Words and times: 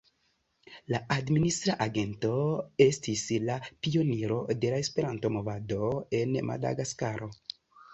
La 0.93 1.01
administra 1.15 1.75
agento 1.87 2.33
estis 2.87 3.27
la 3.51 3.61
pioniro 3.89 4.43
de 4.65 4.75
la 4.75 4.83
Esperanto-Movado 4.89 5.95
en 6.25 6.39
Madagaskaro. 6.53 7.35